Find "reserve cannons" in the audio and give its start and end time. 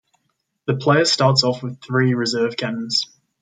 2.15-3.07